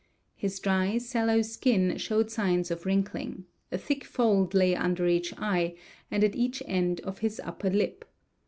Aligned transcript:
His 0.35 0.59
dry, 0.59 0.97
sallow 0.97 1.43
skin 1.43 1.95
showed 1.99 2.31
signs 2.31 2.71
of 2.71 2.87
wrinkling; 2.87 3.45
a 3.71 3.77
thick 3.77 4.03
fold 4.03 4.55
lay 4.55 4.75
under 4.75 5.05
each 5.07 5.31
eye, 5.37 5.75
and 6.09 6.23
at 6.23 6.35
each 6.35 6.63
end 6.65 7.01
of 7.01 7.19
his 7.19 7.39
upper 7.45 7.69
lip. 7.69 8.05